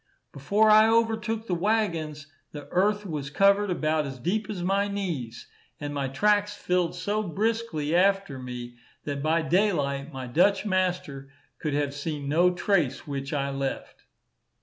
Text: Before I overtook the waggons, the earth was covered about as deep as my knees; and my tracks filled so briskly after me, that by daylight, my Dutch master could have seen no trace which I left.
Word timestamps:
Before 0.31 0.71
I 0.71 0.87
overtook 0.89 1.45
the 1.45 1.53
waggons, 1.53 2.25
the 2.53 2.67
earth 2.71 3.05
was 3.05 3.29
covered 3.29 3.69
about 3.69 4.07
as 4.07 4.17
deep 4.17 4.49
as 4.49 4.63
my 4.63 4.87
knees; 4.87 5.45
and 5.79 5.93
my 5.93 6.07
tracks 6.07 6.55
filled 6.57 6.95
so 6.95 7.21
briskly 7.21 7.95
after 7.95 8.39
me, 8.39 8.77
that 9.03 9.21
by 9.21 9.43
daylight, 9.43 10.11
my 10.11 10.25
Dutch 10.25 10.65
master 10.65 11.29
could 11.59 11.75
have 11.75 11.93
seen 11.93 12.27
no 12.27 12.51
trace 12.51 13.05
which 13.05 13.31
I 13.31 13.51
left. 13.51 14.05